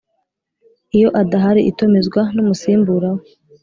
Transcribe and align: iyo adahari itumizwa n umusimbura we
iyo 0.97 1.09
adahari 1.21 1.61
itumizwa 1.71 2.21
n 2.35 2.37
umusimbura 2.43 3.09
we 3.15 3.23